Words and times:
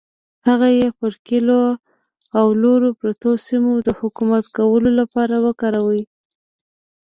هغه 0.47 0.67
یې 0.79 0.87
پر 0.99 1.13
کلیو 1.27 1.63
او 2.39 2.47
لرو 2.61 2.89
پرتو 3.01 3.31
سیمو 3.47 3.73
د 3.87 3.89
حکومت 3.99 4.43
کولو 4.55 4.89
لپاره 4.99 5.35
وکارول. 5.45 5.99